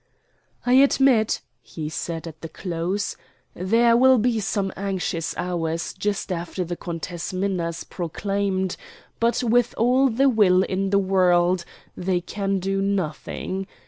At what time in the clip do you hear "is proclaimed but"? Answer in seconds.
7.67-9.43